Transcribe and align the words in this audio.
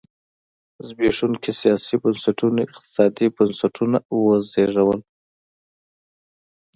زبېښونکي 0.87 1.51
سیاسي 1.61 1.95
بنسټونو 2.03 2.59
اقتصادي 2.67 3.27
بنسټونه 3.37 3.97
وزېږول. 4.23 4.99